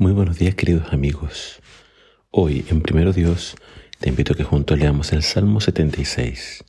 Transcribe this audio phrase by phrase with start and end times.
[0.00, 1.60] Muy buenos días queridos amigos.
[2.30, 3.56] Hoy en Primero Dios
[3.98, 6.64] te invito a que juntos leamos el Salmo 76.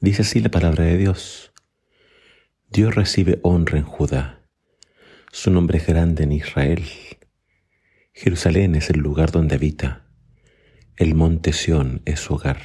[0.00, 1.54] Dice así la palabra de Dios.
[2.68, 4.42] Dios recibe honra en Judá.
[5.32, 6.84] Su nombre es grande en Israel.
[8.12, 10.04] Jerusalén es el lugar donde habita.
[10.98, 12.60] El monte Sión es su hogar.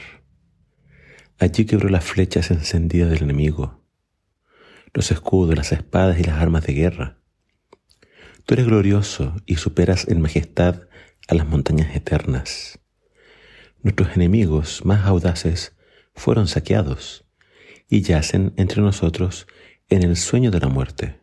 [1.40, 3.88] Allí quebró las flechas encendidas del enemigo,
[4.94, 7.18] los escudos, las espadas y las armas de guerra
[8.48, 10.84] Tú eres glorioso y superas en majestad
[11.28, 12.79] a las montañas eternas.
[13.83, 15.75] Nuestros enemigos más audaces
[16.15, 17.25] fueron saqueados
[17.89, 19.47] y yacen entre nosotros
[19.89, 21.19] en el sueño de la muerte.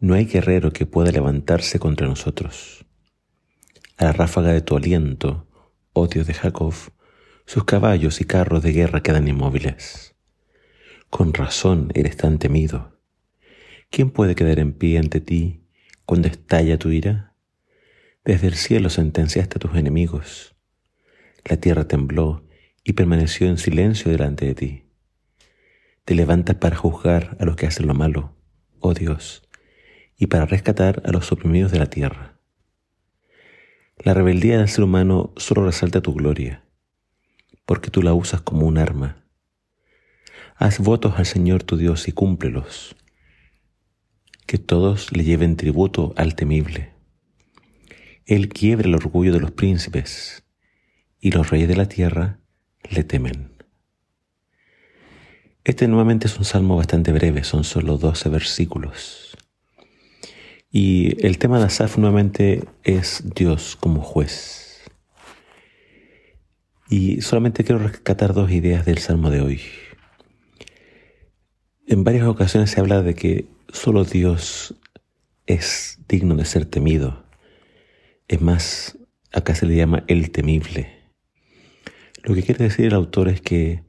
[0.00, 2.84] No hay guerrero que pueda levantarse contra nosotros.
[3.96, 5.48] A la ráfaga de tu aliento,
[5.94, 6.74] oh de Jacob,
[7.46, 10.14] sus caballos y carros de guerra quedan inmóviles.
[11.08, 13.00] Con razón eres tan temido.
[13.88, 15.61] ¿Quién puede quedar en pie ante ti
[16.12, 17.34] cuando estalla tu ira?
[18.22, 20.54] Desde el cielo sentenciaste a tus enemigos.
[21.42, 22.46] La tierra tembló
[22.84, 24.84] y permaneció en silencio delante de ti.
[26.04, 28.36] Te levantas para juzgar a los que hacen lo malo,
[28.80, 29.48] oh Dios,
[30.18, 32.38] y para rescatar a los oprimidos de la tierra.
[33.96, 36.62] La rebeldía del ser humano solo resalta tu gloria,
[37.64, 39.24] porque tú la usas como un arma.
[40.56, 42.96] Haz votos al Señor tu Dios y cúmplelos
[44.52, 46.90] que todos le lleven tributo al temible.
[48.26, 50.44] Él quiebra el orgullo de los príncipes,
[51.18, 52.38] y los reyes de la tierra
[52.90, 53.52] le temen.
[55.64, 59.38] Este nuevamente es un salmo bastante breve, son solo 12 versículos.
[60.70, 64.82] Y el tema de Asaf nuevamente es Dios como juez.
[66.90, 69.62] Y solamente quiero rescatar dos ideas del salmo de hoy.
[71.86, 74.74] En varias ocasiones se habla de que Solo Dios
[75.46, 77.24] es digno de ser temido.
[78.28, 78.98] Es más,
[79.32, 80.92] acá se le llama el temible.
[82.22, 83.82] Lo que quiere decir el autor es que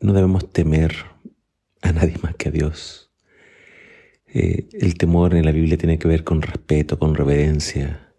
[0.00, 0.94] no debemos temer
[1.82, 3.10] a nadie más que a Dios.
[4.28, 8.14] Eh, el temor en la Biblia tiene que ver con respeto, con reverencia,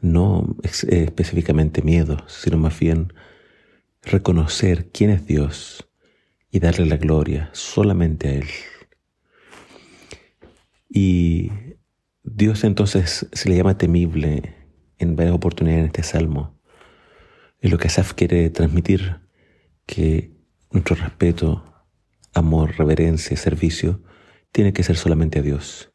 [0.00, 3.12] no específicamente miedo, sino más bien
[4.02, 5.88] reconocer quién es Dios
[6.50, 8.48] y darle la gloria solamente a Él.
[10.94, 11.50] Y
[12.22, 14.54] Dios entonces se le llama temible
[14.98, 16.60] en varias oportunidades en este salmo.
[17.60, 19.20] Es lo que Asaf quiere transmitir,
[19.86, 20.36] que
[20.70, 21.64] nuestro respeto,
[22.34, 24.02] amor, reverencia, servicio,
[24.52, 25.94] tiene que ser solamente a Dios.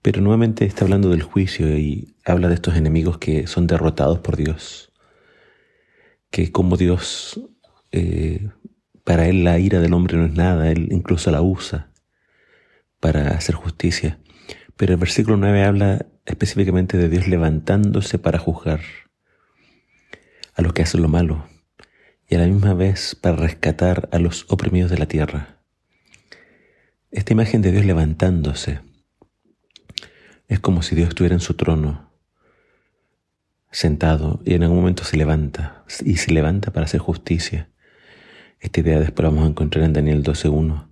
[0.00, 4.36] Pero nuevamente está hablando del juicio y habla de estos enemigos que son derrotados por
[4.36, 4.90] Dios.
[6.30, 7.42] Que como Dios,
[7.90, 8.48] eh,
[9.04, 11.91] para Él la ira del hombre no es nada, Él incluso la usa
[13.02, 14.20] para hacer justicia.
[14.76, 18.80] Pero el versículo 9 habla específicamente de Dios levantándose para juzgar
[20.54, 21.48] a los que hacen lo malo
[22.28, 25.64] y a la misma vez para rescatar a los oprimidos de la tierra.
[27.10, 28.82] Esta imagen de Dios levantándose
[30.46, 32.12] es como si Dios estuviera en su trono,
[33.72, 37.68] sentado, y en algún momento se levanta, y se levanta para hacer justicia.
[38.60, 40.91] Esta idea después vamos a encontrar en Daniel 12.1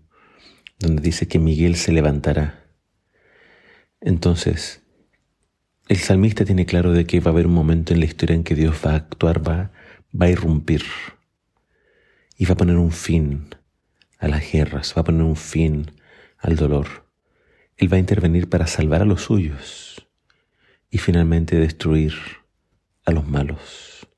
[0.81, 2.65] donde dice que Miguel se levantará.
[4.01, 4.83] Entonces,
[5.89, 8.45] el salmista tiene claro de que va a haber un momento en la historia en
[8.45, 9.73] que Dios va a actuar, va,
[10.19, 10.83] va a irrumpir
[12.37, 13.55] y va a poner un fin
[14.19, 15.93] a las guerras, va a poner un fin
[16.39, 17.07] al dolor.
[17.77, 20.09] Él va a intervenir para salvar a los suyos
[20.91, 22.15] y finalmente destruir
[23.05, 24.09] a los malos.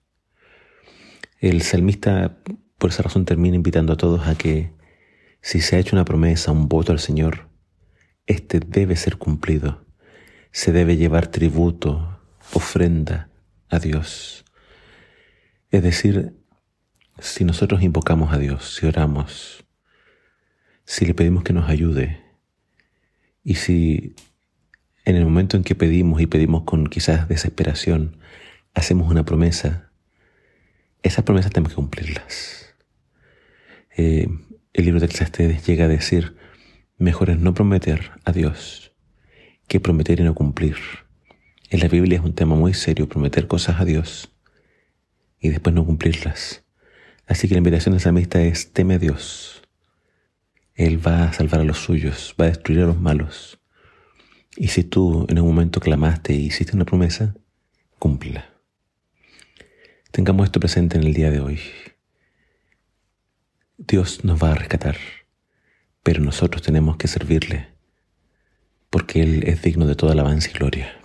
[1.40, 2.38] El salmista
[2.78, 4.72] por esa razón termina invitando a todos a que
[5.42, 7.48] si se ha hecho una promesa, un voto al Señor,
[8.26, 9.84] este debe ser cumplido.
[10.52, 12.20] Se debe llevar tributo,
[12.52, 13.28] ofrenda
[13.68, 14.44] a Dios.
[15.70, 16.36] Es decir,
[17.18, 19.64] si nosotros invocamos a Dios, si oramos,
[20.84, 22.22] si le pedimos que nos ayude,
[23.42, 24.14] y si
[25.04, 28.18] en el momento en que pedimos y pedimos con quizás desesperación,
[28.74, 29.90] hacemos una promesa,
[31.02, 32.74] esas promesas tenemos que cumplirlas.
[33.96, 34.28] Eh,
[34.72, 36.36] el libro de Eclesiastes llega a decir,
[36.96, 38.92] mejor es no prometer a Dios
[39.68, 40.76] que prometer y no cumplir.
[41.70, 44.30] En la Biblia es un tema muy serio prometer cosas a Dios
[45.40, 46.64] y después no cumplirlas.
[47.26, 49.62] Así que la invitación de esa amistad es teme a Dios.
[50.74, 53.60] Él va a salvar a los suyos, va a destruir a los malos.
[54.56, 57.34] Y si tú en un momento clamaste y hiciste una promesa,
[57.98, 58.50] cúmplila.
[60.10, 61.60] Tengamos esto presente en el día de hoy.
[63.88, 64.96] Dios nos va a rescatar,
[66.04, 67.68] pero nosotros tenemos que servirle,
[68.90, 71.00] porque Él es digno de toda alabanza y gloria.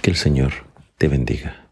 [0.00, 0.52] Que el Señor
[0.96, 1.66] te bendiga.